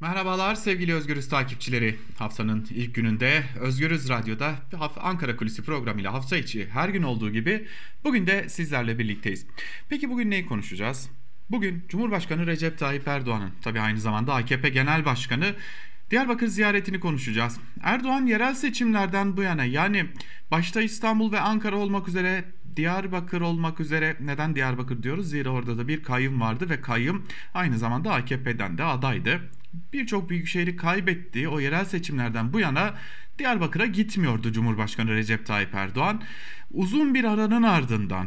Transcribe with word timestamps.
Merhabalar 0.00 0.54
sevgili 0.54 0.94
Özgürüz 0.94 1.28
takipçileri. 1.28 1.98
Haftanın 2.18 2.66
ilk 2.70 2.94
gününde 2.94 3.44
Özgürüz 3.60 4.08
Radyo'da 4.08 4.54
Ankara 4.96 5.36
Kulisi 5.36 5.62
programıyla 5.62 6.12
hafta 6.12 6.36
içi 6.36 6.68
her 6.68 6.88
gün 6.88 7.02
olduğu 7.02 7.30
gibi 7.30 7.66
bugün 8.04 8.26
de 8.26 8.48
sizlerle 8.48 8.98
birlikteyiz. 8.98 9.46
Peki 9.88 10.10
bugün 10.10 10.30
neyi 10.30 10.46
konuşacağız? 10.46 11.10
Bugün 11.50 11.84
Cumhurbaşkanı 11.88 12.46
Recep 12.46 12.78
Tayyip 12.78 13.08
Erdoğan'ın 13.08 13.52
tabi 13.62 13.80
aynı 13.80 14.00
zamanda 14.00 14.34
AKP 14.34 14.68
Genel 14.68 15.04
Başkanı 15.04 15.54
Diyarbakır 16.10 16.46
ziyaretini 16.46 17.00
konuşacağız. 17.00 17.58
Erdoğan 17.82 18.26
yerel 18.26 18.54
seçimlerden 18.54 19.36
bu 19.36 19.42
yana 19.42 19.64
yani 19.64 20.06
başta 20.50 20.82
İstanbul 20.82 21.32
ve 21.32 21.40
Ankara 21.40 21.76
olmak 21.76 22.08
üzere 22.08 22.44
Diyarbakır 22.76 23.40
olmak 23.40 23.80
üzere 23.80 24.16
neden 24.20 24.56
Diyarbakır 24.56 25.02
diyoruz? 25.02 25.30
Zira 25.30 25.50
orada 25.50 25.78
da 25.78 25.88
bir 25.88 26.02
kayyum 26.02 26.40
vardı 26.40 26.70
ve 26.70 26.80
kayyum 26.80 27.26
aynı 27.54 27.78
zamanda 27.78 28.12
AKP'den 28.12 28.78
de 28.78 28.84
adaydı. 28.84 29.40
Birçok 29.92 30.30
büyük 30.30 30.46
şehri 30.46 30.76
kaybetti. 30.76 31.48
O 31.48 31.60
yerel 31.60 31.84
seçimlerden 31.84 32.52
bu 32.52 32.60
yana 32.60 32.94
Diyarbakır'a 33.38 33.86
gitmiyordu 33.86 34.52
Cumhurbaşkanı 34.52 35.10
Recep 35.10 35.46
Tayyip 35.46 35.74
Erdoğan. 35.74 36.22
Uzun 36.72 37.14
bir 37.14 37.24
aranın 37.24 37.62
ardından 37.62 38.26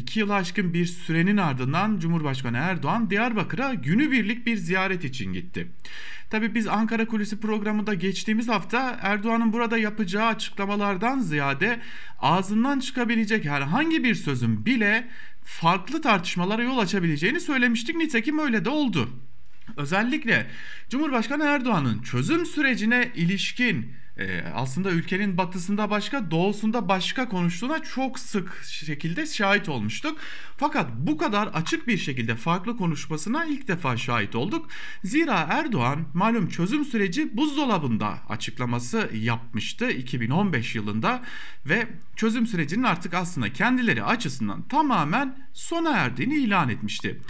İki 0.00 0.20
yıl 0.20 0.30
aşkın 0.30 0.74
bir 0.74 0.86
sürenin 0.86 1.36
ardından 1.36 1.98
Cumhurbaşkanı 1.98 2.56
Erdoğan 2.56 3.10
Diyarbakır'a 3.10 3.74
günübirlik 3.74 4.46
bir 4.46 4.56
ziyaret 4.56 5.04
için 5.04 5.32
gitti. 5.32 5.66
Tabi 6.30 6.54
biz 6.54 6.66
Ankara 6.66 7.06
Kulisi 7.06 7.40
programında 7.40 7.94
geçtiğimiz 7.94 8.48
hafta 8.48 8.98
Erdoğan'ın 9.02 9.52
burada 9.52 9.78
yapacağı 9.78 10.26
açıklamalardan 10.26 11.18
ziyade 11.18 11.80
ağzından 12.20 12.80
çıkabilecek 12.80 13.44
herhangi 13.44 14.04
bir 14.04 14.14
sözün 14.14 14.66
bile 14.66 15.08
farklı 15.44 16.02
tartışmalara 16.02 16.62
yol 16.62 16.78
açabileceğini 16.78 17.40
söylemiştik. 17.40 17.96
Nitekim 17.96 18.38
öyle 18.38 18.64
de 18.64 18.70
oldu. 18.70 19.08
Özellikle 19.76 20.46
Cumhurbaşkanı 20.90 21.44
Erdoğan'ın 21.44 22.02
çözüm 22.02 22.46
sürecine 22.46 23.10
ilişkin 23.14 23.92
e, 24.16 24.42
aslında 24.54 24.90
ülkenin 24.90 25.36
batısında 25.38 25.90
başka 25.90 26.30
doğusunda 26.30 26.88
başka 26.88 27.28
konuştuğuna 27.28 27.82
çok 27.82 28.18
sık 28.18 28.64
şekilde 28.64 29.26
şahit 29.26 29.68
olmuştuk. 29.68 30.18
Fakat 30.56 30.90
bu 30.96 31.18
kadar 31.18 31.46
açık 31.46 31.88
bir 31.88 31.98
şekilde 31.98 32.34
farklı 32.34 32.76
konuşmasına 32.76 33.44
ilk 33.44 33.68
defa 33.68 33.96
şahit 33.96 34.34
olduk. 34.34 34.68
Zira 35.04 35.46
Erdoğan 35.50 36.06
malum 36.14 36.48
çözüm 36.48 36.84
süreci 36.84 37.36
buzdolabında 37.36 38.18
açıklaması 38.28 39.10
yapmıştı 39.14 39.90
2015 39.90 40.74
yılında 40.74 41.22
ve 41.66 41.88
çözüm 42.16 42.46
sürecinin 42.46 42.82
artık 42.82 43.14
aslında 43.14 43.52
kendileri 43.52 44.04
açısından 44.04 44.62
tamamen 44.68 45.48
sona 45.52 45.90
erdiğini 45.90 46.34
ilan 46.34 46.68
etmişti. 46.68 47.20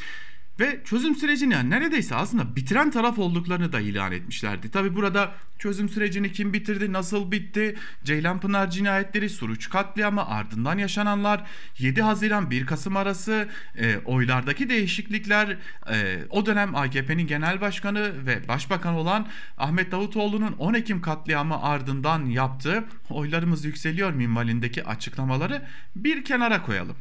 Ve 0.60 0.80
çözüm 0.84 1.14
sürecini 1.14 1.70
neredeyse 1.70 2.14
aslında 2.14 2.56
bitiren 2.56 2.90
taraf 2.90 3.18
olduklarını 3.18 3.72
da 3.72 3.80
ilan 3.80 4.12
etmişlerdi. 4.12 4.70
Tabi 4.70 4.96
burada 4.96 5.32
çözüm 5.58 5.88
sürecini 5.88 6.32
kim 6.32 6.52
bitirdi, 6.52 6.92
nasıl 6.92 7.32
bitti, 7.32 7.76
Ceylanpınar 8.04 8.70
cinayetleri, 8.70 9.30
Suruç 9.30 9.70
katliamı, 9.70 10.26
ardından 10.26 10.78
yaşananlar, 10.78 11.44
7 11.78 12.02
Haziran 12.02 12.50
1 12.50 12.66
Kasım 12.66 12.96
arası 12.96 13.48
e, 13.78 13.96
oylardaki 13.96 14.68
değişiklikler, 14.68 15.56
e, 15.92 16.18
o 16.30 16.46
dönem 16.46 16.74
AKP'nin 16.74 17.26
genel 17.26 17.60
başkanı 17.60 18.26
ve 18.26 18.48
başbakan 18.48 18.94
olan 18.94 19.26
Ahmet 19.58 19.92
Davutoğlu'nun 19.92 20.52
10 20.52 20.74
Ekim 20.74 21.00
katliamı 21.00 21.62
ardından 21.62 22.26
yaptığı 22.26 22.84
oylarımız 23.10 23.64
yükseliyor 23.64 24.12
minvalindeki 24.12 24.84
açıklamaları 24.84 25.62
bir 25.96 26.24
kenara 26.24 26.62
koyalım. 26.62 26.96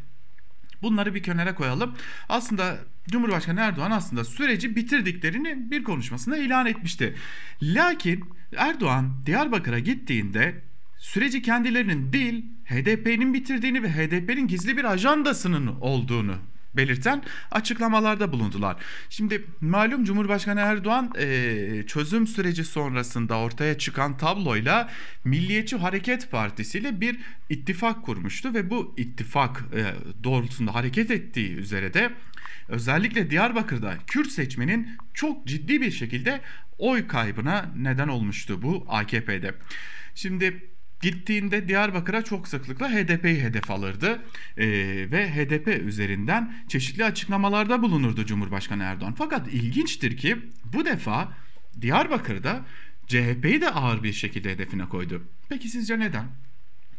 Bunları 0.82 1.16
bir 1.16 1.24
kenara 1.24 1.56
koyalım. 1.56 1.96
Aslında 2.30 2.78
Cumhurbaşkanı 3.12 3.60
Erdoğan 3.60 3.92
aslında 3.92 4.24
süreci 4.24 4.76
bitirdiklerini 4.76 5.72
bir 5.72 5.84
konuşmasında 5.84 6.38
ilan 6.38 6.66
etmişti. 6.66 7.16
Lakin 7.62 8.24
Erdoğan 8.58 9.14
Diyarbakır'a 9.26 9.80
gittiğinde 9.80 10.62
süreci 10.98 11.42
kendilerinin 11.42 12.14
değil 12.14 12.46
HDP'nin 12.66 13.34
bitirdiğini 13.34 13.84
ve 13.84 13.90
HDP'nin 13.90 14.48
gizli 14.48 14.78
bir 14.78 14.84
ajandasının 14.84 15.68
olduğunu 15.82 16.36
belirten 16.76 17.24
açıklamalarda 17.52 18.32
bulundular. 18.32 18.78
Şimdi 19.10 19.46
malum 19.62 20.04
Cumhurbaşkanı 20.04 20.60
Erdoğan 20.60 21.14
e, 21.18 21.84
çözüm 21.88 22.28
süreci 22.28 22.64
sonrasında 22.64 23.38
ortaya 23.38 23.78
çıkan 23.78 24.18
tabloyla 24.18 24.90
Milliyetçi 25.24 25.76
Hareket 25.76 26.32
Partisi 26.32 26.78
ile 26.80 27.02
bir 27.02 27.20
ittifak 27.50 28.04
kurmuştu 28.04 28.54
ve 28.54 28.70
bu 28.70 28.94
ittifak 28.98 29.64
e, 29.76 29.84
doğrultusunda 30.24 30.76
hareket 30.76 31.12
ettiği 31.12 31.56
üzere 31.56 31.94
de 31.94 32.14
özellikle 32.68 33.30
Diyarbakır'da 33.30 33.98
Kürt 34.08 34.32
seçmenin 34.32 34.98
çok 35.14 35.48
ciddi 35.48 35.82
bir 35.82 35.92
şekilde 35.92 36.42
oy 36.78 37.08
kaybına 37.08 37.72
neden 37.76 38.08
olmuştu 38.08 38.62
bu 38.62 38.86
AKP'de. 38.90 39.56
Şimdi 40.16 40.70
gittiğinde 41.02 41.68
Diyarbakır'a 41.68 42.24
çok 42.24 42.48
sıklıkla 42.48 42.90
HDP'yi 42.90 43.42
hedef 43.42 43.72
alırdı 43.72 44.22
ee, 44.58 44.68
ve 45.12 45.32
HDP 45.32 45.68
üzerinden 45.68 46.54
çeşitli 46.68 47.06
açıklamalarda 47.06 47.82
bulunurdu 47.82 48.26
Cumhurbaşkanı 48.26 48.84
Erdoğan. 48.84 49.14
Fakat 49.18 49.48
ilginçtir 49.48 50.18
ki 50.18 50.38
bu 50.74 50.86
defa 50.86 51.34
Diyarbakır'da 51.82 52.66
CHP'yi 53.08 53.62
de 53.62 53.70
ağır 53.70 54.04
bir 54.04 54.14
şekilde 54.14 54.52
hedefine 54.52 54.86
koydu. 54.90 55.24
Peki 55.50 55.70
sizce 55.70 56.00
neden? 56.00 56.26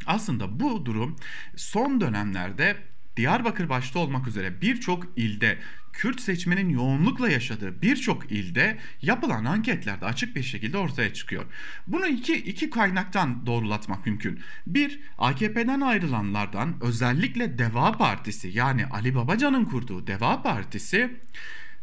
Aslında 0.06 0.60
bu 0.60 0.87
durum 0.87 1.16
son 1.56 2.00
dönemlerde 2.00 2.77
Diyarbakır 3.16 3.69
başta 3.69 3.99
olmak 3.99 4.27
üzere 4.27 4.60
birçok 4.60 5.06
ilde 5.16 5.59
Kürt 5.93 6.21
seçmenin 6.21 6.69
yoğunlukla 6.69 7.28
yaşadığı 7.28 7.83
birçok 7.83 8.33
ilde 8.33 8.78
yapılan 9.03 9.45
anketlerde 9.45 10.05
açık 10.05 10.37
bir 10.37 10.43
şekilde 10.43 10.78
ortaya 10.78 11.15
çıkıyor. 11.15 11.45
Bunu 11.87 12.06
iki, 12.06 12.34
iki 12.34 12.71
kaynaktan 12.71 13.47
doğrulatmak 13.47 14.06
mümkün. 14.06 14.41
Bir, 14.67 15.01
AKP'den 15.19 15.81
ayrılanlardan 15.81 16.75
özellikle 16.81 17.59
Deva 17.59 17.93
Partisi 17.93 18.49
yani 18.49 18.87
Ali 18.87 19.15
Babacan'ın 19.15 19.65
kurduğu 19.65 20.06
Deva 20.06 20.43
Partisi 20.43 21.11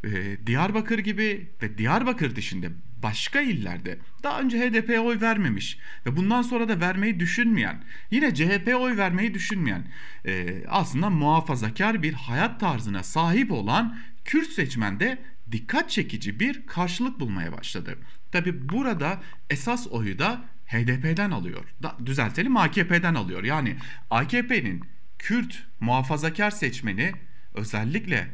e, 0.03 0.37
Diyarbakır 0.47 0.99
gibi 0.99 1.51
ve 1.61 1.77
Diyarbakır 1.77 2.35
dışında 2.35 2.67
başka 3.03 3.41
illerde 3.41 3.99
daha 4.23 4.41
önce 4.41 4.59
HDP'ye 4.59 4.99
oy 4.99 5.21
vermemiş 5.21 5.77
ve 6.05 6.17
bundan 6.17 6.41
sonra 6.41 6.69
da 6.69 6.79
vermeyi 6.79 7.19
düşünmeyen 7.19 7.83
yine 8.11 8.33
CHP'ye 8.33 8.75
oy 8.75 8.97
vermeyi 8.97 9.33
düşünmeyen 9.33 9.87
e, 10.25 10.63
aslında 10.67 11.09
muhafazakar 11.09 12.03
bir 12.03 12.13
hayat 12.13 12.59
tarzına 12.59 13.03
sahip 13.03 13.51
olan 13.51 13.97
Kürt 14.25 14.49
seçmende 14.49 15.17
dikkat 15.51 15.89
çekici 15.89 16.39
bir 16.39 16.65
karşılık 16.65 17.19
bulmaya 17.19 17.51
başladı. 17.51 17.97
Tabi 18.31 18.69
burada 18.69 19.21
esas 19.49 19.87
oyu 19.87 20.19
da 20.19 20.45
HDP'den 20.65 21.31
alıyor. 21.31 21.63
Da, 21.83 21.97
düzeltelim 22.05 22.57
AKP'den 22.57 23.15
alıyor. 23.15 23.43
Yani 23.43 23.75
AKP'nin 24.09 24.83
Kürt 25.19 25.63
muhafazakar 25.79 26.51
seçmeni 26.51 27.11
özellikle 27.53 28.27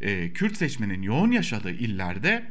e, 0.00 0.32
Kürt 0.32 0.56
seçmenin 0.56 1.02
yoğun 1.02 1.30
yaşadığı 1.30 1.70
illerde 1.70 2.44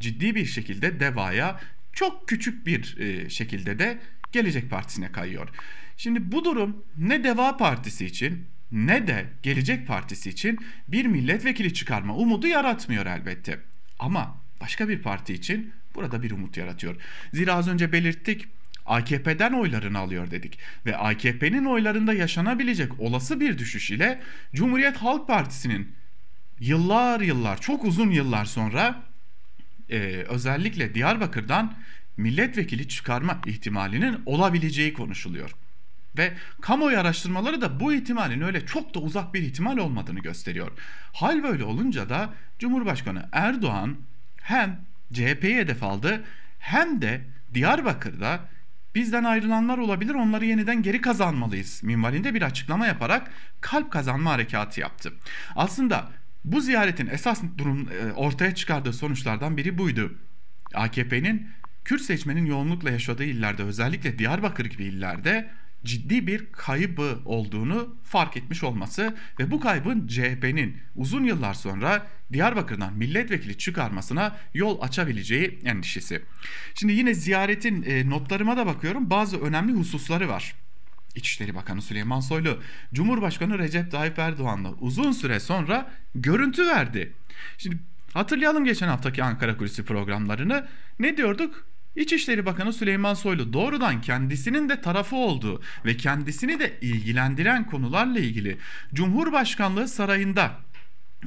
ciddi 0.00 0.34
bir 0.34 0.46
şekilde 0.46 1.00
DEVA'ya 1.00 1.60
çok 1.92 2.28
küçük 2.28 2.66
bir 2.66 2.98
e, 2.98 3.30
şekilde 3.30 3.78
de 3.78 3.98
Gelecek 4.32 4.70
Partisi'ne 4.70 5.12
kayıyor. 5.12 5.48
Şimdi 5.96 6.32
bu 6.32 6.44
durum 6.44 6.84
ne 6.98 7.24
Deva 7.24 7.56
Partisi 7.56 8.06
için 8.06 8.46
ne 8.72 9.06
de 9.06 9.26
Gelecek 9.42 9.86
Partisi 9.86 10.30
için 10.30 10.58
bir 10.88 11.06
milletvekili 11.06 11.74
çıkarma 11.74 12.16
umudu 12.16 12.46
yaratmıyor 12.46 13.06
elbette. 13.06 13.58
Ama 13.98 14.40
başka 14.60 14.88
bir 14.88 15.02
parti 15.02 15.34
için 15.34 15.72
burada 15.94 16.22
bir 16.22 16.30
umut 16.30 16.56
yaratıyor. 16.56 16.96
Zira 17.32 17.54
az 17.54 17.68
önce 17.68 17.92
belirttik 17.92 18.48
AKP'den 18.86 19.52
oylarını 19.52 19.98
alıyor 19.98 20.30
dedik 20.30 20.58
ve 20.86 20.96
AKP'nin 20.96 21.64
oylarında 21.64 22.14
yaşanabilecek 22.14 23.00
olası 23.00 23.40
bir 23.40 23.58
düşüş 23.58 23.90
ile 23.90 24.20
Cumhuriyet 24.54 24.96
Halk 24.96 25.26
Partisi'nin 25.26 25.92
yıllar 26.60 27.20
yıllar 27.20 27.60
çok 27.60 27.84
uzun 27.84 28.10
yıllar 28.10 28.44
sonra 28.44 29.02
e, 29.90 29.98
özellikle 30.28 30.94
Diyarbakır'dan 30.94 31.74
milletvekili 32.16 32.88
çıkarma 32.88 33.40
ihtimalinin 33.46 34.22
olabileceği 34.26 34.92
konuşuluyor. 34.92 35.54
Ve 36.18 36.32
kamuoyu 36.60 36.98
araştırmaları 36.98 37.60
da 37.60 37.80
bu 37.80 37.92
ihtimalin 37.92 38.40
öyle 38.40 38.66
çok 38.66 38.94
da 38.94 39.00
uzak 39.00 39.34
bir 39.34 39.42
ihtimal 39.42 39.76
olmadığını 39.78 40.20
gösteriyor. 40.20 40.70
Hal 41.12 41.42
böyle 41.42 41.64
olunca 41.64 42.08
da 42.08 42.34
Cumhurbaşkanı 42.58 43.28
Erdoğan 43.32 43.96
hem 44.42 44.80
CHP'yi 45.12 45.56
hedef 45.56 45.82
aldı 45.82 46.24
hem 46.58 47.02
de 47.02 47.20
Diyarbakır'da 47.54 48.40
bizden 48.94 49.24
ayrılanlar 49.24 49.78
olabilir 49.78 50.14
onları 50.14 50.44
yeniden 50.44 50.82
geri 50.82 51.00
kazanmalıyız 51.00 51.82
minvalinde 51.82 52.34
bir 52.34 52.42
açıklama 52.42 52.86
yaparak 52.86 53.30
kalp 53.60 53.90
kazanma 53.90 54.30
harekatı 54.32 54.80
yaptı. 54.80 55.12
Aslında 55.56 56.10
bu 56.46 56.60
ziyaretin 56.60 57.06
esas 57.06 57.42
durum 57.58 57.88
e, 57.88 58.12
ortaya 58.12 58.54
çıkardığı 58.54 58.92
sonuçlardan 58.92 59.56
biri 59.56 59.78
buydu. 59.78 60.14
AKP'nin 60.74 61.48
Kürt 61.84 62.02
seçmenin 62.02 62.46
yoğunlukla 62.46 62.90
yaşadığı 62.90 63.24
illerde 63.24 63.62
özellikle 63.62 64.18
Diyarbakır 64.18 64.64
gibi 64.64 64.84
illerde 64.84 65.50
ciddi 65.84 66.26
bir 66.26 66.52
kaybı 66.52 67.18
olduğunu 67.24 67.96
fark 68.02 68.36
etmiş 68.36 68.64
olması 68.64 69.16
ve 69.40 69.50
bu 69.50 69.60
kaybın 69.60 70.06
CHP'nin 70.06 70.76
uzun 70.94 71.24
yıllar 71.24 71.54
sonra 71.54 72.06
Diyarbakır'dan 72.32 72.94
milletvekili 72.94 73.58
çıkarmasına 73.58 74.36
yol 74.54 74.82
açabileceği 74.82 75.58
endişesi. 75.64 76.22
Şimdi 76.74 76.92
yine 76.92 77.14
ziyaretin 77.14 77.82
e, 77.82 78.10
notlarıma 78.10 78.56
da 78.56 78.66
bakıyorum 78.66 79.10
bazı 79.10 79.40
önemli 79.40 79.72
hususları 79.72 80.28
var. 80.28 80.54
İçişleri 81.16 81.54
Bakanı 81.54 81.82
Süleyman 81.82 82.20
Soylu, 82.20 82.62
Cumhurbaşkanı 82.94 83.58
Recep 83.58 83.90
Tayyip 83.90 84.18
Erdoğan'la 84.18 84.72
uzun 84.80 85.12
süre 85.12 85.40
sonra 85.40 85.90
görüntü 86.14 86.66
verdi. 86.66 87.12
Şimdi 87.58 87.78
hatırlayalım 88.14 88.64
geçen 88.64 88.88
haftaki 88.88 89.24
Ankara 89.24 89.56
Kulisi 89.56 89.84
programlarını. 89.84 90.66
Ne 90.98 91.16
diyorduk? 91.16 91.66
İçişleri 91.96 92.46
Bakanı 92.46 92.72
Süleyman 92.72 93.14
Soylu 93.14 93.52
doğrudan 93.52 94.00
kendisinin 94.00 94.68
de 94.68 94.80
tarafı 94.80 95.16
olduğu 95.16 95.62
ve 95.84 95.96
kendisini 95.96 96.60
de 96.60 96.78
ilgilendiren 96.80 97.66
konularla 97.66 98.18
ilgili 98.18 98.58
Cumhurbaşkanlığı 98.94 99.88
sarayında 99.88 100.66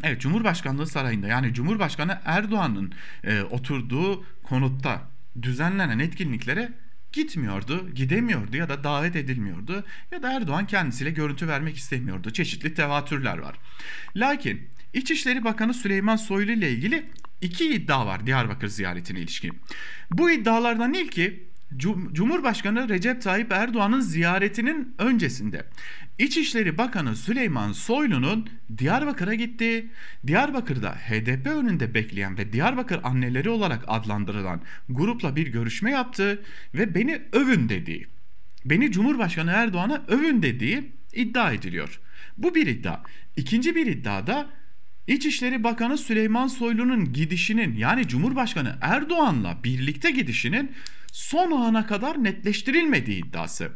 Evet 0.03 0.21
Cumhurbaşkanlığı 0.21 0.87
sarayında 0.87 1.27
yani 1.27 1.53
Cumhurbaşkanı 1.53 2.19
Erdoğan'ın 2.25 2.93
e, 3.23 3.41
oturduğu 3.41 4.25
konutta 4.43 5.01
düzenlenen 5.41 5.99
etkinliklere 5.99 6.71
gitmiyordu, 7.13 7.89
gidemiyordu 7.95 8.57
ya 8.57 8.69
da 8.69 8.83
davet 8.83 9.15
edilmiyordu 9.15 9.83
ya 10.11 10.23
da 10.23 10.33
Erdoğan 10.33 10.67
kendisiyle 10.67 11.11
görüntü 11.11 11.47
vermek 11.47 11.77
istemiyordu. 11.77 12.33
Çeşitli 12.33 12.73
tevatürler 12.73 13.37
var. 13.37 13.55
Lakin 14.15 14.67
İçişleri 14.93 15.43
Bakanı 15.43 15.73
Süleyman 15.73 16.15
Soylu 16.15 16.51
ile 16.51 16.71
ilgili 16.71 17.05
iki 17.41 17.73
iddia 17.73 18.05
var 18.05 18.25
Diyarbakır 18.25 18.67
ziyaretine 18.67 19.19
ilişkin. 19.19 19.59
Bu 20.11 20.31
iddialardan 20.31 20.93
ilki 20.93 21.48
Cumhurbaşkanı 21.77 22.89
Recep 22.89 23.21
Tayyip 23.21 23.51
Erdoğan'ın 23.51 23.99
ziyaretinin 23.99 24.95
öncesinde 24.97 25.65
İçişleri 26.17 26.77
Bakanı 26.77 27.15
Süleyman 27.15 27.71
Soylu'nun 27.71 28.49
Diyarbakır'a 28.77 29.33
gittiği, 29.33 29.89
Diyarbakır'da 30.27 30.91
HDP 30.91 31.47
önünde 31.47 31.93
bekleyen 31.93 32.37
ve 32.37 32.53
Diyarbakır 32.53 32.99
anneleri 33.03 33.49
olarak 33.49 33.83
adlandırılan 33.87 34.61
grupla 34.89 35.35
bir 35.35 35.47
görüşme 35.47 35.91
yaptığı 35.91 36.41
ve 36.73 36.95
beni 36.95 37.21
övün 37.31 37.69
dediği, 37.69 38.07
beni 38.65 38.91
Cumhurbaşkanı 38.91 39.51
Erdoğan'a 39.51 40.03
övün 40.07 40.41
dediği 40.41 40.91
iddia 41.13 41.51
ediliyor. 41.51 41.99
Bu 42.37 42.55
bir 42.55 42.67
iddia. 42.67 42.99
İkinci 43.35 43.75
bir 43.75 43.85
iddia 43.85 44.27
da 44.27 44.49
İçişleri 45.07 45.63
Bakanı 45.63 45.97
Süleyman 45.97 46.47
Soylu'nun 46.47 47.13
gidişinin 47.13 47.75
yani 47.75 48.07
Cumhurbaşkanı 48.07 48.77
Erdoğan'la 48.81 49.57
birlikte 49.63 50.11
gidişinin 50.11 50.71
son 51.13 51.51
ana 51.51 51.87
kadar 51.87 52.23
netleştirilmediği 52.23 53.25
iddiası. 53.25 53.71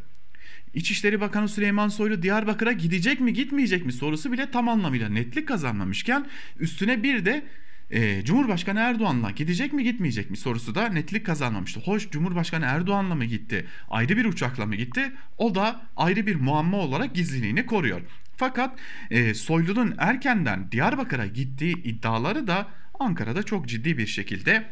İçişleri 0.74 1.21
Bakanı 1.21 1.50
Süleyman 1.50 1.88
Soylu 1.88 2.21
Diyarbakır'a 2.21 2.71
gidecek 2.71 3.19
mi 3.19 3.33
gitmeyecek 3.33 3.85
mi 3.85 3.94
sorusu 3.94 4.31
bile 4.31 4.51
tam 4.51 4.69
anlamıyla 4.69 5.09
netlik 5.09 5.47
kazanmamışken 5.47 6.27
üstüne 6.59 7.03
bir 7.03 7.25
de 7.25 7.44
e, 7.91 8.25
Cumhurbaşkanı 8.25 8.80
Erdoğan'la 8.80 9.31
gidecek 9.31 9.74
mi 9.74 9.83
gitmeyecek 9.83 10.31
mi 10.31 10.38
sorusu 10.38 10.75
da 10.75 10.89
netlik 10.89 11.25
kazanmamıştı. 11.25 11.80
Hoş 11.80 12.09
Cumhurbaşkanı 12.09 12.65
Erdoğan'la 12.65 13.15
mı 13.15 13.25
gitti? 13.25 13.65
Ayrı 13.89 14.18
bir 14.18 14.25
uçakla 14.25 14.65
mı 14.65 14.75
gitti? 14.75 15.12
O 15.38 15.56
da 15.56 15.81
ayrı 15.97 16.27
bir 16.27 16.36
muamma 16.36 16.77
olarak 16.77 17.15
gizliliğini 17.15 17.65
koruyor. 17.65 18.01
Fakat 18.38 18.79
e, 19.12 19.33
Soylu'nun 19.33 19.95
erkenden 19.97 20.71
Diyarbakır'a 20.71 21.27
gittiği 21.27 21.83
iddiaları 21.83 22.47
da 22.47 22.68
Ankara'da 23.00 23.44
çok 23.44 23.68
ciddi 23.68 23.97
bir 23.97 24.07
şekilde 24.07 24.65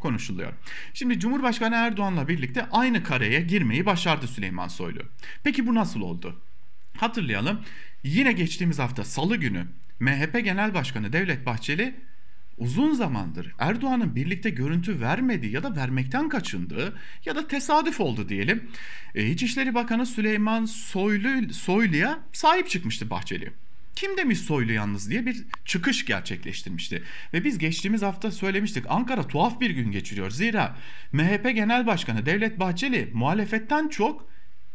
konuşuluyor. 0.00 0.52
Şimdi 0.94 1.20
Cumhurbaşkanı 1.20 1.74
Erdoğan'la 1.74 2.28
birlikte 2.28 2.66
aynı 2.72 3.02
kareye 3.02 3.40
girmeyi 3.40 3.86
başardı 3.86 4.26
Süleyman 4.26 4.68
Soylu. 4.68 5.00
Peki 5.44 5.66
bu 5.66 5.74
nasıl 5.74 6.00
oldu? 6.00 6.40
Hatırlayalım. 6.96 7.60
Yine 8.04 8.32
geçtiğimiz 8.32 8.78
hafta 8.78 9.04
Salı 9.04 9.36
günü 9.36 9.66
MHP 10.00 10.44
Genel 10.44 10.74
Başkanı 10.74 11.12
Devlet 11.12 11.46
Bahçeli 11.46 11.94
uzun 12.58 12.92
zamandır 12.92 13.54
Erdoğan'ın 13.58 14.16
birlikte 14.16 14.50
görüntü 14.50 15.00
vermediği 15.00 15.52
ya 15.52 15.62
da 15.62 15.76
vermekten 15.76 16.28
kaçındığı 16.28 16.98
ya 17.24 17.36
da 17.36 17.48
tesadüf 17.48 18.00
oldu 18.00 18.28
diyelim. 18.28 18.70
E, 19.14 19.26
İçişleri 19.26 19.74
Bakanı 19.74 20.06
Süleyman 20.06 20.64
Soylu 20.64 21.52
Soylu'ya 21.52 22.18
sahip 22.32 22.68
çıkmıştı 22.68 23.10
Bahçeli. 23.10 23.52
Kim 23.98 24.16
demiş 24.16 24.38
Soylu 24.38 24.72
yalnız 24.72 25.10
diye 25.10 25.26
bir 25.26 25.44
çıkış 25.64 26.04
gerçekleştirmişti. 26.04 27.02
Ve 27.32 27.44
biz 27.44 27.58
geçtiğimiz 27.58 28.02
hafta 28.02 28.30
söylemiştik 28.30 28.84
Ankara 28.88 29.22
tuhaf 29.22 29.60
bir 29.60 29.70
gün 29.70 29.92
geçiriyor. 29.92 30.30
Zira 30.30 30.76
MHP 31.12 31.54
Genel 31.54 31.86
Başkanı 31.86 32.26
Devlet 32.26 32.60
Bahçeli 32.60 33.10
muhalefetten 33.14 33.88
çok 33.88 34.28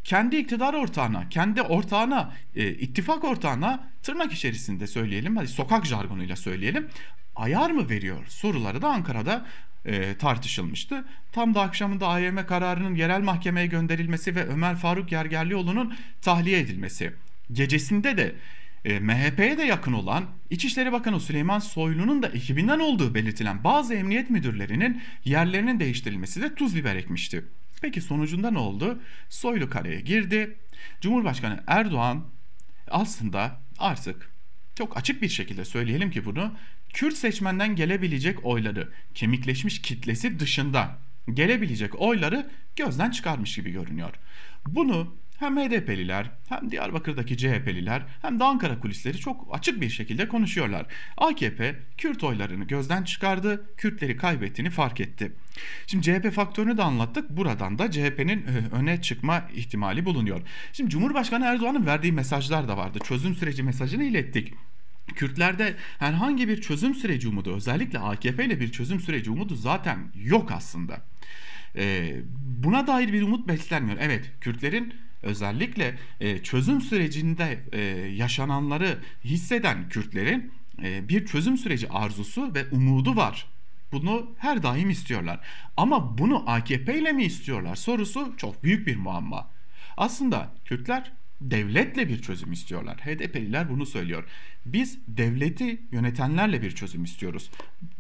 kendi 0.04 0.36
iktidar 0.36 0.74
ortağına, 0.74 1.30
kendi 1.30 1.62
ortağına, 1.62 2.34
e, 2.56 2.70
ittifak 2.70 3.24
ortağına 3.24 3.90
tırnak 4.02 4.34
içerisinde 4.34 4.88
söyleyelim, 4.88 5.38
hadi 5.38 5.48
sokak 5.48 5.86
jargonuyla 5.86 6.36
söyleyelim, 6.36 6.88
ayar 7.36 7.72
mı 7.72 7.90
veriyor 7.90 8.26
soruları 8.28 8.82
da 8.82 8.90
Ankara'da 8.90 9.46
e, 9.86 10.18
tartışılmıştı. 10.18 11.06
Tam 11.32 11.56
da 11.56 11.62
akşamında 11.62 12.08
AYM 12.08 12.46
kararının 12.46 12.96
yerel 12.96 13.22
mahkemeye 13.22 13.68
gönderilmesi 13.68 14.36
ve 14.36 14.46
Ömer 14.46 14.76
Faruk 14.76 15.12
Yergerlioğlu'nun 15.12 15.94
tahliye 16.22 16.60
edilmesi. 16.60 17.14
Gecesinde 17.52 18.18
de 18.18 18.36
e, 18.86 19.00
MHP'ye 19.00 19.58
de 19.58 19.64
yakın 19.64 19.94
olan 19.94 20.26
İçişleri 20.50 20.92
Bakanı 20.92 21.20
Süleyman 21.20 21.60
Soylu'nun 21.60 22.24
da 22.24 22.28
ekibinden 22.28 22.80
olduğu 22.80 23.16
belirtilen 23.16 23.64
bazı 23.64 23.94
emniyet 23.94 24.30
müdürlerinin 24.30 25.02
yerlerinin 25.26 25.80
değiştirilmesi 25.80 26.42
de 26.42 26.56
tuz 26.56 26.76
biber 26.76 26.96
ekmişti. 26.96 27.46
Peki 27.82 28.02
sonucunda 28.02 28.52
ne 28.52 28.60
oldu? 28.60 29.00
Soylu 29.30 29.70
kareye 29.70 30.02
girdi. 30.02 30.58
Cumhurbaşkanı 31.02 31.64
Erdoğan 31.68 32.26
aslında 32.88 33.60
artık 33.80 34.32
çok 34.76 34.98
açık 34.98 35.22
bir 35.22 35.30
şekilde 35.30 35.66
söyleyelim 35.66 36.12
ki 36.12 36.26
bunu 36.26 36.54
Kürt 36.94 37.18
seçmenden 37.18 37.76
gelebilecek 37.76 38.46
oyları 38.46 38.90
kemikleşmiş 39.14 39.82
kitlesi 39.82 40.40
dışında 40.40 40.98
gelebilecek 41.34 42.02
oyları 42.02 42.50
gözden 42.76 43.12
çıkarmış 43.12 43.56
gibi 43.56 43.72
görünüyor. 43.72 44.14
Bunu 44.68 45.16
hem 45.44 45.58
HDP'liler 45.58 46.32
hem 46.50 46.72
Diyarbakır'daki 46.72 47.38
CHP'liler 47.38 48.02
hem 48.22 48.40
de 48.40 48.44
Ankara 48.44 48.80
kulisleri 48.80 49.18
çok 49.18 49.48
açık 49.52 49.82
bir 49.82 49.90
şekilde 49.90 50.28
konuşuyorlar. 50.28 50.86
AKP 51.18 51.76
Kürt 51.98 52.24
oylarını 52.24 52.64
gözden 52.64 53.04
çıkardı, 53.04 53.70
Kürtleri 53.78 54.18
kaybettiğini 54.18 54.70
fark 54.70 55.00
etti. 55.00 55.32
Şimdi 55.88 56.04
CHP 56.04 56.32
faktörünü 56.32 56.78
de 56.78 56.84
anlattık. 56.84 57.30
Buradan 57.30 57.80
da 57.80 57.92
CHP'nin 57.92 58.46
e, 58.48 58.76
öne 58.76 59.02
çıkma 59.02 59.50
ihtimali 59.54 60.06
bulunuyor. 60.06 60.42
Şimdi 60.74 60.90
Cumhurbaşkanı 60.90 61.46
Erdoğan'ın 61.46 61.86
verdiği 61.86 62.12
mesajlar 62.12 62.68
da 62.68 62.78
vardı. 62.78 63.00
Çözüm 63.04 63.36
süreci 63.36 63.64
mesajını 63.64 64.04
ilettik. 64.04 64.54
Kürtlerde 65.16 65.76
herhangi 66.00 66.48
bir 66.48 66.62
çözüm 66.62 66.96
süreci 66.96 67.28
umudu 67.28 67.56
özellikle 67.56 68.00
AKP 68.00 68.46
ile 68.46 68.60
bir 68.60 68.72
çözüm 68.72 69.00
süreci 69.00 69.32
umudu 69.32 69.56
zaten 69.56 69.98
yok 70.16 70.52
aslında. 70.52 71.02
Ee, 71.76 72.16
buna 72.64 72.88
dair 72.88 73.14
bir 73.14 73.22
umut 73.22 73.48
beslenmiyor. 73.48 73.98
Evet 74.02 74.32
Kürtlerin 74.42 74.94
özellikle 75.24 75.98
e, 76.20 76.44
çözüm 76.44 76.82
sürecinde 76.82 77.64
e, 77.72 77.82
yaşananları 78.16 78.98
hisseden 79.24 79.90
Kürtlerin 79.90 80.52
e, 80.84 81.10
bir 81.10 81.26
çözüm 81.26 81.58
süreci 81.58 81.90
arzusu 81.90 82.54
ve 82.56 82.66
umudu 82.72 83.16
var. 83.16 83.48
Bunu 83.92 84.32
her 84.38 84.64
daim 84.64 84.90
istiyorlar. 84.90 85.40
Ama 85.78 86.18
bunu 86.18 86.50
AKP 86.50 87.00
ile 87.00 87.12
mi 87.12 87.24
istiyorlar 87.24 87.76
sorusu 87.76 88.34
çok 88.38 88.64
büyük 88.64 88.88
bir 88.88 88.96
muamma. 88.96 89.50
Aslında 89.98 90.52
Kürtler 90.66 91.12
devletle 91.42 92.08
bir 92.08 92.22
çözüm 92.22 92.52
istiyorlar. 92.52 92.98
HDP'liler 92.98 93.70
bunu 93.70 93.86
söylüyor. 93.86 94.24
Biz 94.66 95.00
devleti 95.08 95.82
yönetenlerle 95.92 96.62
bir 96.62 96.72
çözüm 96.72 97.04
istiyoruz. 97.04 97.52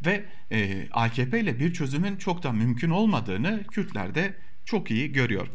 Ve 0.05 0.25
e, 0.51 0.87
AKP 0.91 1.39
ile 1.39 1.59
bir 1.59 1.73
çözümün 1.73 2.17
çok 2.17 2.43
da 2.43 2.51
mümkün 2.51 2.89
olmadığını 2.89 3.63
Kürtler 3.63 4.15
de 4.15 4.33
çok 4.65 4.91
iyi 4.91 5.11
görüyor. 5.11 5.47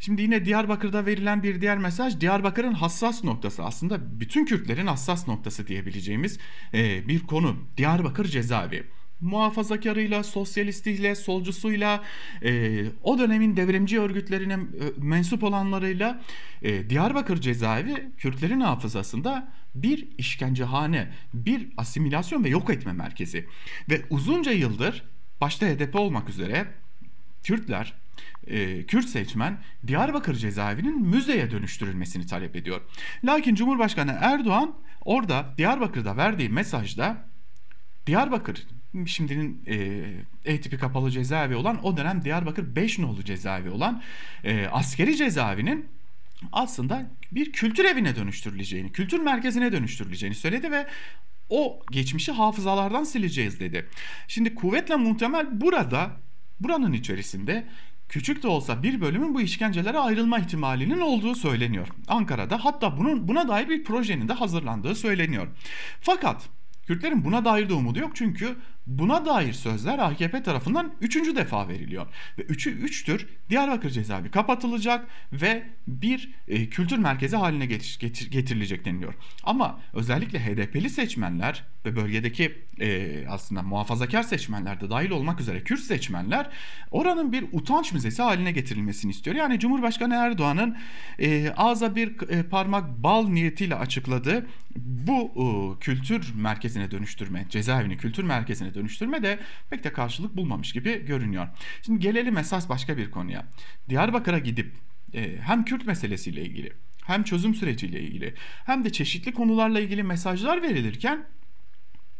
Şimdi 0.00 0.22
yine 0.22 0.44
Diyarbakır'da 0.44 1.06
verilen 1.06 1.42
bir 1.42 1.60
diğer 1.60 1.78
mesaj 1.78 2.20
Diyarbakır'ın 2.20 2.72
hassas 2.72 3.24
noktası 3.24 3.64
aslında 3.64 4.20
bütün 4.20 4.44
Kürtlerin 4.44 4.86
hassas 4.86 5.28
noktası 5.28 5.66
diyebileceğimiz 5.66 6.38
e, 6.74 7.08
bir 7.08 7.20
konu 7.20 7.56
Diyarbakır 7.76 8.24
cezaevi 8.24 8.84
muhafazakarıyla, 9.20 10.22
sosyalistiyle, 10.22 11.14
solcusuyla, 11.14 12.04
e, 12.42 12.84
o 13.02 13.18
dönemin 13.18 13.56
devrimci 13.56 14.00
örgütlerine 14.00 14.52
e, 14.52 14.58
mensup 14.96 15.44
olanlarıyla 15.44 16.22
e, 16.62 16.90
Diyarbakır 16.90 17.40
cezaevi 17.40 18.10
Kürtlerin 18.18 18.60
hafızasında 18.60 19.52
bir 19.74 20.08
işkencehane, 20.18 21.08
bir 21.34 21.68
asimilasyon 21.76 22.44
ve 22.44 22.48
yok 22.48 22.70
etme 22.70 22.92
merkezi. 22.92 23.46
Ve 23.90 24.02
uzunca 24.10 24.52
yıldır 24.52 25.04
başta 25.40 25.66
HDP 25.66 25.94
olmak 25.94 26.28
üzere 26.28 26.66
Kürtler 27.42 27.94
e, 28.46 28.86
Kürt 28.86 29.08
seçmen 29.08 29.58
Diyarbakır 29.86 30.34
cezaevinin 30.34 31.02
müzeye 31.02 31.50
dönüştürülmesini 31.50 32.26
talep 32.26 32.56
ediyor. 32.56 32.80
Lakin 33.24 33.54
Cumhurbaşkanı 33.54 34.16
Erdoğan 34.20 34.74
orada 35.04 35.54
Diyarbakır'da 35.58 36.16
verdiği 36.16 36.48
mesajda 36.48 37.28
Diyarbakır 38.06 38.66
şimdinin 39.06 39.62
e, 39.66 40.52
E 40.52 40.60
tipi 40.60 40.78
kapalı 40.78 41.10
cezaevi 41.10 41.56
olan 41.56 41.84
o 41.84 41.96
dönem 41.96 42.24
Diyarbakır 42.24 42.76
5 42.76 42.98
nolu 42.98 43.24
cezaevi 43.24 43.70
olan 43.70 44.02
e, 44.44 44.66
askeri 44.66 45.16
cezaevinin 45.16 45.86
aslında 46.52 47.10
bir 47.32 47.52
kültür 47.52 47.84
evine 47.84 48.16
dönüştürüleceğini, 48.16 48.92
kültür 48.92 49.18
merkezine 49.20 49.72
dönüştürüleceğini 49.72 50.34
söyledi 50.34 50.70
ve 50.70 50.86
o 51.48 51.80
geçmişi 51.90 52.32
hafızalardan 52.32 53.04
sileceğiz 53.04 53.60
dedi. 53.60 53.86
Şimdi 54.28 54.54
kuvvetle 54.54 54.96
muhtemel 54.96 55.60
burada 55.60 56.10
buranın 56.60 56.92
içerisinde 56.92 57.68
küçük 58.08 58.42
de 58.42 58.48
olsa 58.48 58.82
bir 58.82 59.00
bölümün 59.00 59.34
bu 59.34 59.40
işkencelere 59.40 59.98
ayrılma 59.98 60.38
ihtimalinin 60.38 61.00
olduğu 61.00 61.34
söyleniyor. 61.34 61.88
Ankara'da 62.08 62.64
hatta 62.64 62.96
bunun 62.96 63.28
buna 63.28 63.48
dair 63.48 63.68
bir 63.68 63.84
projenin 63.84 64.28
de 64.28 64.32
hazırlandığı 64.32 64.94
söyleniyor. 64.94 65.48
Fakat 66.00 66.48
Kürtlerin 66.88 67.24
buna 67.24 67.44
dair 67.44 67.68
de 67.68 67.74
umudu 67.74 67.98
yok 67.98 68.16
çünkü 68.16 68.56
buna 68.88 69.26
dair 69.26 69.52
sözler 69.52 69.98
AKP 69.98 70.42
tarafından 70.42 70.92
üçüncü 71.00 71.36
defa 71.36 71.68
veriliyor. 71.68 72.06
Ve 72.38 72.42
üçü 72.42 72.70
üçtür 72.70 73.26
Diyarbakır 73.50 73.90
cezaevi 73.90 74.30
kapatılacak 74.30 75.06
ve 75.32 75.62
bir 75.86 76.30
e, 76.48 76.68
kültür 76.68 76.98
merkezi 76.98 77.36
haline 77.36 77.66
getir, 77.66 77.98
getir, 78.00 78.30
getirilecek 78.30 78.84
deniliyor. 78.84 79.14
Ama 79.44 79.80
özellikle 79.92 80.38
HDP'li 80.38 80.90
seçmenler 80.90 81.64
ve 81.84 81.96
bölgedeki 81.96 82.54
e, 82.80 83.24
aslında 83.28 83.62
muhafazakar 83.62 84.22
seçmenler 84.22 84.80
de 84.80 84.90
dahil 84.90 85.10
olmak 85.10 85.40
üzere 85.40 85.60
Kürt 85.64 85.80
seçmenler 85.80 86.50
oranın 86.90 87.32
bir 87.32 87.44
utanç 87.52 87.92
müzesi 87.92 88.22
haline 88.22 88.52
getirilmesini 88.52 89.10
istiyor. 89.10 89.36
Yani 89.36 89.58
Cumhurbaşkanı 89.58 90.14
Erdoğan'ın 90.14 90.76
e, 91.18 91.50
ağza 91.56 91.96
bir 91.96 92.30
e, 92.30 92.42
parmak 92.42 93.02
bal 93.02 93.28
niyetiyle 93.28 93.74
açıkladığı 93.74 94.46
bu 94.76 95.32
e, 95.36 95.78
kültür 95.80 96.34
merkezine 96.34 96.90
dönüştürme, 96.90 97.46
cezaevini 97.50 97.96
kültür 97.96 98.24
merkezine 98.24 98.74
dönüştürme 98.78 99.22
de 99.22 99.38
pek 99.70 99.84
de 99.84 99.92
karşılık 99.92 100.36
bulmamış 100.36 100.72
gibi 100.72 101.06
görünüyor. 101.06 101.48
Şimdi 101.82 102.00
gelelim 102.00 102.38
esas 102.38 102.68
başka 102.68 102.96
bir 102.96 103.10
konuya. 103.10 103.46
Diyarbakır'a 103.88 104.38
gidip 104.38 104.72
e, 105.14 105.36
hem 105.40 105.64
Kürt 105.64 105.86
meselesiyle 105.86 106.42
ilgili 106.42 106.72
hem 107.04 107.22
çözüm 107.22 107.54
süreciyle 107.54 108.00
ilgili 108.00 108.34
hem 108.66 108.84
de 108.84 108.92
çeşitli 108.92 109.32
konularla 109.32 109.80
ilgili 109.80 110.02
mesajlar 110.02 110.62
verilirken 110.62 111.26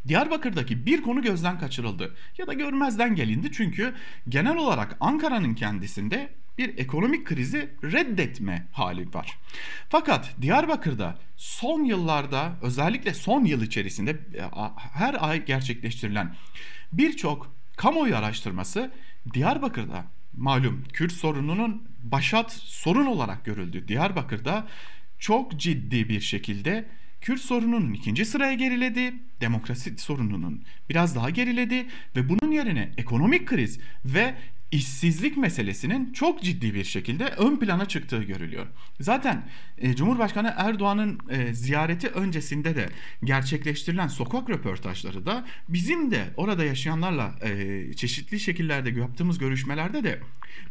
Diyarbakır'daki 0.08 0.86
bir 0.86 1.02
konu 1.02 1.22
gözden 1.22 1.58
kaçırıldı 1.58 2.16
ya 2.38 2.46
da 2.46 2.52
görmezden 2.52 3.14
gelindi 3.14 3.52
çünkü 3.52 3.94
genel 4.28 4.56
olarak 4.56 4.96
Ankara'nın 5.00 5.54
kendisinde 5.54 6.30
bir 6.58 6.78
ekonomik 6.78 7.26
krizi 7.26 7.70
reddetme 7.82 8.66
hali 8.72 9.14
var. 9.14 9.38
Fakat 9.88 10.34
Diyarbakır'da 10.42 11.18
son 11.36 11.84
yıllarda 11.84 12.56
özellikle 12.62 13.14
son 13.14 13.44
yıl 13.44 13.62
içerisinde 13.62 14.10
e, 14.10 14.42
her 14.92 15.28
ay 15.28 15.44
gerçekleştirilen 15.44 16.34
birçok 16.92 17.54
kamuoyu 17.76 18.16
araştırması 18.16 18.90
Diyarbakır'da 19.34 20.04
malum 20.36 20.84
Kürt 20.92 21.12
sorununun 21.12 21.88
başat 22.04 22.52
sorun 22.52 23.06
olarak 23.06 23.44
görüldü. 23.44 23.88
Diyarbakır'da 23.88 24.66
çok 25.18 25.60
ciddi 25.60 26.08
bir 26.08 26.20
şekilde 26.20 26.88
Kürt 27.20 27.40
sorununun 27.40 27.92
ikinci 27.92 28.24
sıraya 28.24 28.54
geriledi, 28.54 29.14
demokrasi 29.40 29.98
sorununun 29.98 30.64
biraz 30.90 31.16
daha 31.16 31.30
geriledi 31.30 31.86
ve 32.16 32.28
bunun 32.28 32.52
yerine 32.52 32.92
ekonomik 32.96 33.48
kriz 33.48 33.80
ve 34.04 34.34
işsizlik 34.72 35.36
meselesinin 35.36 36.12
çok 36.12 36.42
ciddi 36.42 36.74
bir 36.74 36.84
şekilde 36.84 37.24
ön 37.24 37.56
plana 37.56 37.88
çıktığı 37.88 38.22
görülüyor. 38.22 38.66
Zaten 39.00 39.48
e, 39.78 39.96
Cumhurbaşkanı 39.96 40.54
Erdoğan'ın 40.56 41.18
e, 41.30 41.54
ziyareti 41.54 42.08
öncesinde 42.08 42.76
de 42.76 42.88
gerçekleştirilen 43.24 44.08
sokak 44.08 44.50
röportajları 44.50 45.26
da 45.26 45.44
bizim 45.68 46.10
de 46.10 46.24
orada 46.36 46.64
yaşayanlarla 46.64 47.34
e, 47.42 47.92
çeşitli 47.96 48.40
şekillerde 48.40 49.00
yaptığımız 49.00 49.38
görüşmelerde 49.38 50.04
de 50.04 50.20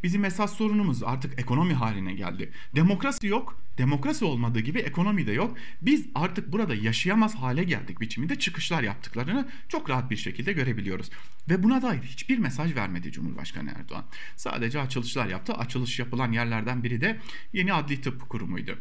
bizim 0.03 0.25
esas 0.25 0.53
sorunumuz 0.53 1.03
artık 1.03 1.39
ekonomi 1.39 1.73
haline 1.73 2.13
geldi. 2.13 2.51
Demokrasi 2.75 3.27
yok, 3.27 3.61
demokrasi 3.77 4.25
olmadığı 4.25 4.59
gibi 4.59 4.79
ekonomi 4.79 5.27
de 5.27 5.31
yok. 5.31 5.57
Biz 5.81 6.05
artık 6.15 6.51
burada 6.51 6.75
yaşayamaz 6.75 7.35
hale 7.35 7.63
geldik 7.63 8.01
biçiminde 8.01 8.35
çıkışlar 8.35 8.83
yaptıklarını 8.83 9.47
çok 9.69 9.89
rahat 9.89 10.11
bir 10.11 10.17
şekilde 10.17 10.53
görebiliyoruz. 10.53 11.09
Ve 11.49 11.63
buna 11.63 11.81
dair 11.81 12.01
hiçbir 12.01 12.37
mesaj 12.37 12.75
vermedi 12.75 13.11
Cumhurbaşkanı 13.11 13.69
Erdoğan. 13.69 13.86
Sadece 14.35 14.79
açılışlar 14.79 15.27
yaptı. 15.27 15.53
Açılış 15.53 15.99
yapılan 15.99 16.31
yerlerden 16.31 16.83
biri 16.83 17.01
de 17.01 17.19
yeni 17.53 17.73
adli 17.73 18.01
tıp 18.01 18.29
kurumuydu. 18.29 18.77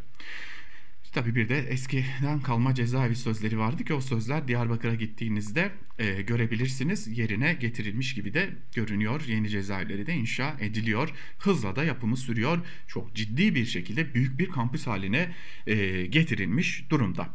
Tabi 1.17 1.35
bir 1.35 1.49
de 1.49 1.59
eskiden 1.59 2.41
kalma 2.41 2.75
cezaevi 2.75 3.17
sözleri 3.17 3.59
vardı 3.59 3.85
ki 3.85 3.95
o 3.95 4.01
sözler 4.01 4.49
Diyarbakır'a 4.49 4.95
gittiğinizde 4.95 5.71
e, 5.99 6.23
görebilirsiniz. 6.23 7.19
Yerine 7.19 7.55
getirilmiş 7.55 8.15
gibi 8.15 8.35
de 8.35 8.51
görünüyor. 8.75 9.23
Yeni 9.27 9.49
cezaevleri 9.49 10.07
de 10.07 10.15
inşa 10.15 10.57
ediliyor. 10.61 11.11
Hızla 11.39 11.77
da 11.77 11.85
yapımı 11.85 12.17
sürüyor. 12.17 12.59
Çok 12.87 13.15
ciddi 13.15 13.55
bir 13.55 13.67
şekilde 13.67 14.15
büyük 14.15 14.39
bir 14.39 14.49
kampüs 14.49 14.87
haline 14.87 15.33
e, 15.67 16.07
getirilmiş 16.07 16.91
durumda. 16.91 17.29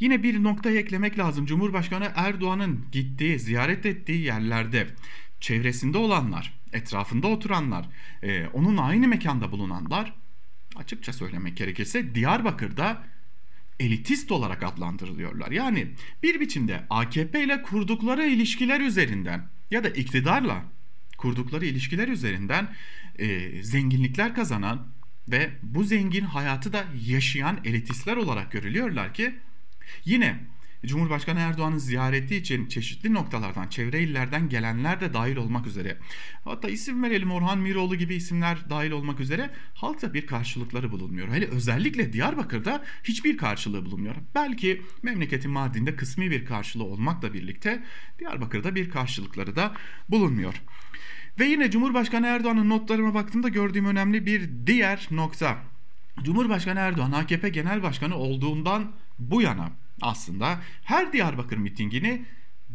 Yine 0.00 0.22
bir 0.22 0.42
nokta 0.42 0.70
eklemek 0.70 1.18
lazım. 1.18 1.46
Cumhurbaşkanı 1.46 2.12
Erdoğan'ın 2.14 2.84
gittiği, 2.92 3.38
ziyaret 3.38 3.86
ettiği 3.86 4.22
yerlerde 4.22 4.86
çevresinde 5.40 5.98
olanlar, 5.98 6.58
etrafında 6.72 7.26
oturanlar, 7.26 7.88
e, 8.22 8.46
onun 8.46 8.76
aynı 8.76 9.08
mekanda 9.08 9.52
bulunanlar 9.52 10.14
açıkça 10.76 11.12
söylemek 11.12 11.56
gerekirse 11.56 12.14
Diyarbakır'da 12.14 13.02
elitist 13.80 14.32
olarak 14.32 14.62
adlandırılıyorlar. 14.62 15.50
Yani 15.50 15.88
bir 16.22 16.40
biçimde 16.40 16.84
AKP 16.90 17.44
ile 17.44 17.62
kurdukları 17.62 18.26
ilişkiler 18.26 18.80
üzerinden 18.80 19.48
ya 19.70 19.84
da 19.84 19.88
iktidarla 19.88 20.64
kurdukları 21.18 21.66
ilişkiler 21.66 22.08
üzerinden 22.08 22.74
e, 23.18 23.62
zenginlikler 23.62 24.34
kazanan 24.34 24.88
ve 25.28 25.50
bu 25.62 25.84
zengin 25.84 26.24
hayatı 26.24 26.72
da 26.72 26.84
yaşayan 27.06 27.60
elitistler 27.64 28.16
olarak 28.16 28.52
görülüyorlar 28.52 29.14
ki 29.14 29.34
yine 30.04 30.38
Cumhurbaşkanı 30.86 31.40
Erdoğan'ın 31.40 31.78
ziyareti 31.78 32.36
için 32.36 32.66
çeşitli 32.66 33.14
noktalardan, 33.14 33.68
çevre 33.68 34.02
illerden 34.02 34.48
gelenler 34.48 35.00
de 35.00 35.14
dahil 35.14 35.36
olmak 35.36 35.66
üzere 35.66 35.98
hatta 36.44 36.68
isim 36.68 37.02
verelim 37.02 37.30
Orhan 37.30 37.58
Miroğlu 37.58 37.96
gibi 37.96 38.14
isimler 38.14 38.70
dahil 38.70 38.90
olmak 38.90 39.20
üzere 39.20 39.50
halkta 39.74 40.14
bir 40.14 40.26
karşılıkları 40.26 40.92
bulunmuyor. 40.92 41.28
Hele 41.28 41.46
özellikle 41.46 42.12
Diyarbakır'da 42.12 42.84
hiçbir 43.04 43.36
karşılığı 43.36 43.84
bulunmuyor. 43.84 44.14
Belki 44.34 44.82
memleketin 45.02 45.50
Mardin'de 45.50 45.96
kısmi 45.96 46.30
bir 46.30 46.44
karşılığı 46.44 46.84
olmakla 46.84 47.34
birlikte 47.34 47.82
Diyarbakır'da 48.18 48.74
bir 48.74 48.90
karşılıkları 48.90 49.56
da 49.56 49.72
bulunmuyor. 50.08 50.62
Ve 51.40 51.44
yine 51.44 51.70
Cumhurbaşkanı 51.70 52.26
Erdoğan'ın 52.26 52.70
notlarıma 52.70 53.14
baktığımda 53.14 53.48
gördüğüm 53.48 53.86
önemli 53.86 54.26
bir 54.26 54.50
diğer 54.66 55.08
nokta. 55.10 55.58
Cumhurbaşkanı 56.22 56.78
Erdoğan 56.78 57.12
AKP 57.12 57.48
Genel 57.48 57.82
Başkanı 57.82 58.16
olduğundan 58.16 58.92
bu 59.18 59.42
yana 59.42 59.70
aslında 60.00 60.60
her 60.84 61.12
Diyarbakır 61.12 61.56
mitingini 61.56 62.24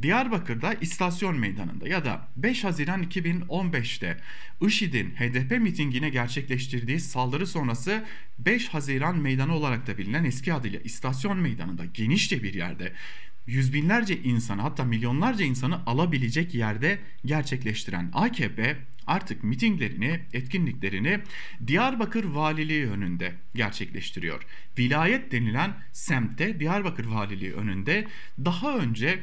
Diyarbakır'da 0.02 0.74
istasyon 0.74 1.40
meydanında 1.40 1.88
ya 1.88 2.06
da 2.06 2.28
5 2.38 2.64
Haziran 2.64 3.04
2015'te 3.04 4.18
IŞİD'in 4.62 5.10
HDP 5.10 5.52
mitingine 5.62 6.10
gerçekleştirdiği 6.10 7.00
saldırı 7.00 7.48
sonrası 7.48 8.06
5 8.40 8.68
Haziran 8.70 9.18
meydanı 9.18 9.56
olarak 9.56 9.88
da 9.88 9.98
bilinen 9.98 10.24
eski 10.24 10.54
adıyla 10.54 10.80
istasyon 10.80 11.38
meydanında 11.38 11.86
genişçe 11.86 12.44
bir 12.44 12.54
yerde 12.54 12.94
yüz 13.48 13.74
binlerce 13.74 14.22
insanı 14.22 14.62
hatta 14.62 14.84
milyonlarca 14.84 15.46
insanı 15.46 15.86
alabilecek 15.86 16.54
yerde 16.54 17.00
gerçekleştiren 17.26 18.10
AKP 18.14 18.78
artık 19.08 19.44
mitinglerini, 19.44 20.20
etkinliklerini 20.34 21.20
Diyarbakır 21.68 22.24
Valiliği 22.24 22.88
önünde 22.88 23.34
gerçekleştiriyor. 23.56 24.46
Vilayet 24.78 25.32
denilen 25.32 25.74
semtte 25.92 26.60
Diyarbakır 26.60 27.06
Valiliği 27.06 27.54
önünde 27.54 28.08
daha 28.46 28.78
önce 28.78 29.20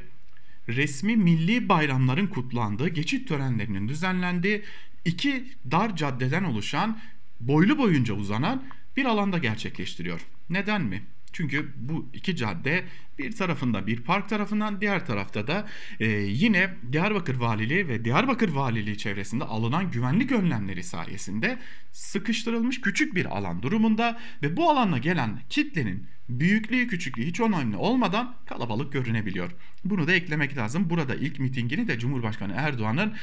resmi 0.69 1.17
milli 1.17 1.69
bayramların 1.69 2.27
kutlandığı, 2.27 2.89
geçit 2.89 3.29
törenlerinin 3.29 3.89
düzenlendiği 3.89 4.63
iki 5.05 5.45
dar 5.71 5.97
caddeden 5.97 6.45
oluşan, 6.45 7.01
boylu 7.41 7.79
boyunca 7.79 8.15
uzanan 8.15 8.65
bir 8.97 9.05
alanda 9.05 9.39
gerçekleştiriyor. 9.39 10.21
Neden 10.51 10.83
mi? 10.83 11.03
Çünkü 11.33 11.73
bu 11.77 12.11
iki 12.13 12.37
cadde 12.37 12.85
bir 13.19 13.33
tarafında 13.33 13.87
bir 13.87 14.03
park 14.03 14.29
tarafından 14.29 14.81
diğer 14.81 15.07
tarafta 15.07 15.47
da 15.47 15.67
e, 16.01 16.07
yine 16.11 16.75
Diyarbakır 16.93 17.35
Valiliği 17.35 17.89
ve 17.89 18.05
Diyarbakır 18.05 18.49
Valiliği 18.49 18.99
çevresinde 18.99 19.45
alınan 19.45 19.91
güvenlik 19.91 20.33
önlemleri 20.33 20.83
sayesinde 20.83 21.59
sıkıştırılmış 21.93 22.81
küçük 22.81 23.15
bir 23.15 23.37
alan 23.37 23.63
durumunda 23.63 24.21
ve 24.43 24.57
bu 24.57 24.71
alana 24.71 24.99
gelen 24.99 25.41
kitlenin 25.49 26.07
büyüklüğü 26.29 26.87
küçüklüğü 26.87 27.27
hiç 27.27 27.41
önemli 27.41 27.77
olmadan 27.77 28.35
kalabalık 28.47 28.93
görünebiliyor. 28.93 29.51
Bunu 29.85 30.07
da 30.07 30.13
eklemek 30.13 30.57
lazım. 30.57 30.91
Burada 30.91 31.15
ilk 31.15 31.39
mitingini 31.39 31.89
de 31.89 31.99
Cumhurbaşkanı 31.99 32.53
Erdoğan'ın 32.57 33.15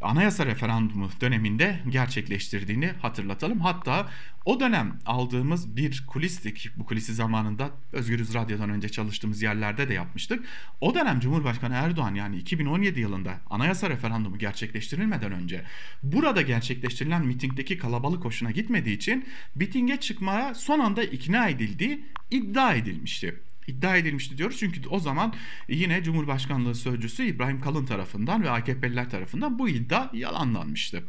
anayasa 0.00 0.46
referandumu 0.46 1.10
döneminde 1.20 1.80
gerçekleştirdiğini 1.88 2.86
hatırlatalım. 2.86 3.60
Hatta 3.60 4.08
o 4.44 4.60
dönem 4.60 4.98
aldığımız 5.06 5.76
bir 5.76 6.04
kulistik, 6.06 6.70
bu 6.76 6.84
kulisi 6.84 7.14
zamanında 7.14 7.70
Özgürüz 7.92 8.34
Radyo'dan 8.34 8.70
önce 8.70 8.88
çalıştığımız 8.88 9.42
yerlerde 9.42 9.88
de 9.88 9.94
yapmıştık. 9.94 10.44
O 10.80 10.94
dönem 10.94 11.20
Cumhurbaşkanı 11.20 11.74
Erdoğan 11.74 12.14
yani 12.14 12.36
2017 12.36 13.00
yılında 13.00 13.40
anayasa 13.50 13.90
referandumu 13.90 14.38
gerçekleştirilmeden 14.38 15.32
önce 15.32 15.64
burada 16.02 16.42
gerçekleştirilen 16.42 17.26
mitingdeki 17.26 17.78
kalabalık 17.78 18.24
hoşuna 18.24 18.50
gitmediği 18.50 18.96
için 18.96 19.28
mitinge 19.54 19.96
çıkmaya 19.96 20.54
son 20.54 20.78
anda 20.80 21.02
ikna 21.02 21.48
edildiği 21.48 22.04
iddia 22.30 22.74
edilmişti 22.74 23.40
iddia 23.70 23.96
edilmişti 23.96 24.38
diyoruz. 24.38 24.58
Çünkü 24.58 24.88
o 24.88 24.98
zaman 24.98 25.34
yine 25.68 26.02
Cumhurbaşkanlığı 26.02 26.74
Sözcüsü 26.74 27.24
İbrahim 27.24 27.60
Kalın 27.60 27.86
tarafından 27.86 28.42
ve 28.42 28.50
AKP'liler 28.50 29.10
tarafından 29.10 29.58
bu 29.58 29.68
iddia 29.68 30.10
yalanlanmıştı. 30.12 31.02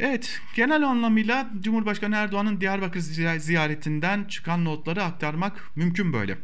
Evet, 0.00 0.40
genel 0.56 0.82
anlamıyla 0.82 1.50
Cumhurbaşkanı 1.60 2.16
Erdoğan'ın 2.16 2.60
Diyarbakır 2.60 3.00
ziyaretinden 3.38 4.24
çıkan 4.24 4.64
notları 4.64 5.02
aktarmak 5.02 5.70
mümkün 5.76 6.12
böyle. 6.12 6.38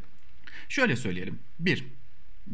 Şöyle 0.68 0.96
söyleyelim. 0.96 1.38
1. 1.58 1.84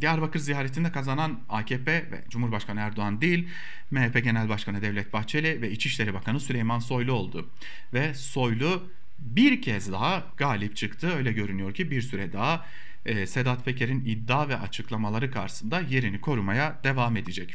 Diyarbakır 0.00 0.40
ziyaretinde 0.40 0.92
kazanan 0.92 1.40
AKP 1.48 1.92
ve 1.92 2.24
Cumhurbaşkanı 2.28 2.80
Erdoğan 2.80 3.20
değil, 3.20 3.48
MHP 3.90 4.24
Genel 4.24 4.48
Başkanı 4.48 4.82
Devlet 4.82 5.12
Bahçeli 5.12 5.62
ve 5.62 5.70
İçişleri 5.70 6.14
Bakanı 6.14 6.40
Süleyman 6.40 6.78
Soylu 6.78 7.12
oldu. 7.12 7.50
Ve 7.94 8.14
Soylu 8.14 8.90
bir 9.22 9.62
kez 9.62 9.92
daha 9.92 10.24
galip 10.36 10.76
çıktı. 10.76 11.12
Öyle 11.16 11.32
görünüyor 11.32 11.74
ki 11.74 11.90
bir 11.90 12.02
süre 12.02 12.32
daha 12.32 12.66
e, 13.06 13.26
Sedat 13.26 13.64
Peker'in 13.64 14.04
iddia 14.04 14.48
ve 14.48 14.56
açıklamaları 14.56 15.30
karşısında 15.30 15.80
yerini 15.80 16.20
korumaya 16.20 16.80
devam 16.84 17.16
edecek. 17.16 17.54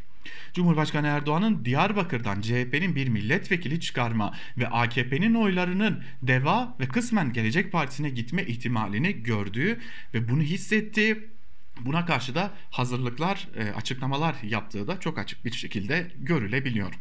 Cumhurbaşkanı 0.54 1.08
Erdoğan'ın 1.08 1.66
Diyarbakır'dan 1.66 2.42
CHP'nin 2.42 2.96
bir 2.96 3.08
milletvekili 3.08 3.80
çıkarma 3.80 4.34
ve 4.58 4.68
AKP'nin 4.68 5.34
oylarının 5.34 6.04
DEVA 6.22 6.76
ve 6.80 6.88
kısmen 6.88 7.34
Gelecek 7.34 7.72
Partisi'ne 7.72 8.10
gitme 8.10 8.44
ihtimalini 8.44 9.24
gördüğü 9.24 9.80
ve 10.14 10.30
bunu 10.30 10.42
hissettiği 10.42 11.38
Buna 11.82 12.06
karşı 12.06 12.36
da 12.36 12.52
hazırlıklar, 12.72 13.48
e, 13.56 13.72
açıklamalar 13.72 14.36
yaptığı 14.44 14.88
da 14.88 15.00
çok 15.00 15.18
açık 15.18 15.46
bir 15.46 15.52
şekilde 15.52 16.12
görülebiliyor. 16.18 16.94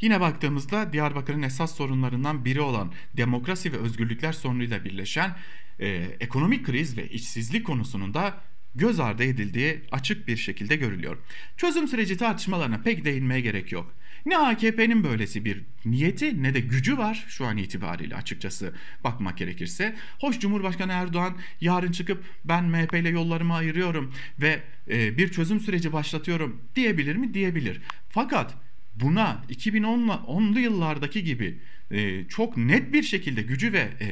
Yine 0.00 0.20
baktığımızda 0.20 0.92
Diyarbakır'ın 0.92 1.42
esas 1.42 1.76
sorunlarından 1.76 2.44
biri 2.44 2.60
olan 2.60 2.92
demokrasi 3.16 3.72
ve 3.72 3.76
özgürlükler 3.76 4.32
sorunuyla 4.32 4.84
birleşen 4.84 5.36
e, 5.80 5.86
ekonomik 6.20 6.66
kriz 6.66 6.96
ve 6.96 7.08
işsizlik 7.08 7.66
konusunun 7.66 8.14
da 8.14 8.40
göz 8.74 9.00
ardı 9.00 9.24
edildiği 9.24 9.80
açık 9.90 10.28
bir 10.28 10.36
şekilde 10.36 10.76
görülüyor. 10.76 11.16
Çözüm 11.56 11.88
süreci 11.88 12.16
tartışmalarına 12.16 12.82
pek 12.82 13.04
değinmeye 13.04 13.40
gerek 13.40 13.72
yok. 13.72 13.94
Ne 14.26 14.38
AKP'nin 14.38 15.04
böylesi 15.04 15.44
bir 15.44 15.64
niyeti 15.84 16.42
ne 16.42 16.54
de 16.54 16.60
gücü 16.60 16.98
var 16.98 17.24
şu 17.28 17.46
an 17.46 17.56
itibariyle 17.56 18.16
açıkçası 18.16 18.74
bakmak 19.04 19.38
gerekirse. 19.38 19.96
Hoş 20.20 20.38
Cumhurbaşkanı 20.38 20.92
Erdoğan 20.92 21.36
yarın 21.60 21.92
çıkıp 21.92 22.24
ben 22.44 22.64
MHP 22.64 22.94
ile 22.94 23.08
yollarımı 23.08 23.54
ayırıyorum 23.54 24.12
ve 24.40 24.62
e, 24.90 25.18
bir 25.18 25.28
çözüm 25.28 25.60
süreci 25.60 25.92
başlatıyorum 25.92 26.62
diyebilir 26.76 27.16
mi? 27.16 27.34
Diyebilir. 27.34 27.80
Fakat 28.08 28.54
buna 29.00 29.44
2010'lu 29.50 30.60
yıllardaki 30.60 31.24
gibi 31.24 31.58
e, 31.90 32.24
çok 32.28 32.56
net 32.56 32.92
bir 32.92 33.02
şekilde 33.02 33.42
gücü 33.42 33.72
ve 33.72 33.88
e, 34.00 34.08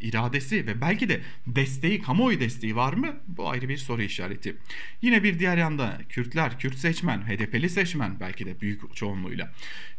iradesi 0.00 0.66
ve 0.66 0.80
belki 0.80 1.08
de 1.08 1.20
desteği, 1.46 2.02
kamuoyu 2.02 2.40
desteği 2.40 2.76
var 2.76 2.92
mı? 2.92 3.16
Bu 3.28 3.50
ayrı 3.50 3.68
bir 3.68 3.76
soru 3.76 4.02
işareti. 4.02 4.56
Yine 5.02 5.22
bir 5.22 5.38
diğer 5.38 5.56
yanda 5.56 6.00
Kürtler, 6.08 6.58
Kürt 6.58 6.78
seçmen, 6.78 7.18
HDP'li 7.18 7.70
seçmen 7.70 8.20
belki 8.20 8.46
de 8.46 8.60
büyük 8.60 8.96
çoğunluğuyla 8.96 9.52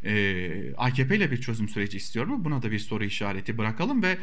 e, 0.03 0.73
AKP 0.77 1.15
ile 1.15 1.31
bir 1.31 1.41
çözüm 1.41 1.69
süreci 1.69 1.97
istiyor 1.97 2.25
mu? 2.25 2.45
Buna 2.45 2.61
da 2.61 2.71
bir 2.71 2.79
soru 2.79 3.03
işareti 3.03 3.57
bırakalım 3.57 4.03
ve 4.03 4.17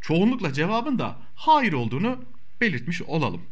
çoğunlukla 0.00 0.52
cevabın 0.52 0.98
da 0.98 1.18
hayır 1.34 1.72
olduğunu 1.72 2.24
belirtmiş 2.60 3.02
olalım. 3.02 3.42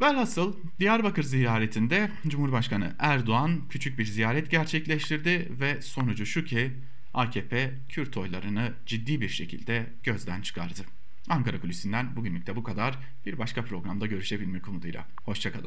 Velhasıl 0.00 0.56
Diyarbakır 0.80 1.22
ziyaretinde 1.22 2.10
Cumhurbaşkanı 2.28 2.94
Erdoğan 2.98 3.68
küçük 3.68 3.98
bir 3.98 4.04
ziyaret 4.04 4.50
gerçekleştirdi 4.50 5.48
ve 5.60 5.82
sonucu 5.82 6.26
şu 6.26 6.44
ki 6.44 6.72
AKP 7.14 7.74
Kürt 7.88 8.16
oylarını 8.16 8.72
ciddi 8.86 9.20
bir 9.20 9.28
şekilde 9.28 9.86
gözden 10.02 10.40
çıkardı. 10.40 10.80
Ankara 11.28 11.60
Kulisi'nden 11.60 12.16
bugünlük 12.16 12.46
de 12.46 12.56
bu 12.56 12.62
kadar. 12.62 12.98
Bir 13.26 13.38
başka 13.38 13.64
programda 13.64 14.06
görüşebilmek 14.06 14.68
umuduyla. 14.68 15.06
Hoşçakalın. 15.24 15.54